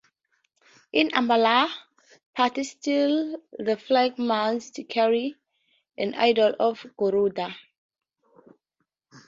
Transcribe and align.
In 0.93 1.09
Ambala 1.13 1.69
Pathi 2.35 2.65
still 2.65 3.37
the 3.59 3.77
flag 3.77 4.17
mast 4.17 4.79
carries 4.89 5.35
an 5.95 6.15
idol 6.15 6.55
of 6.59 6.83
Garuda. 6.97 7.55